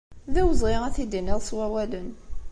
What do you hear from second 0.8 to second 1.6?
ad t-id-tiniḍ s